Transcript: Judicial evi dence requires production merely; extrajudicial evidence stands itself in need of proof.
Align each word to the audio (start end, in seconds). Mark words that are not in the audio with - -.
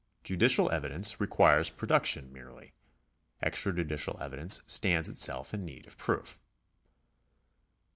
Judicial 0.23 0.67
evi 0.71 0.89
dence 0.89 1.19
requires 1.21 1.69
production 1.69 2.33
merely; 2.33 2.73
extrajudicial 3.43 4.19
evidence 4.19 4.61
stands 4.65 5.07
itself 5.07 5.53
in 5.53 5.63
need 5.63 5.85
of 5.85 5.95
proof. 5.95 6.39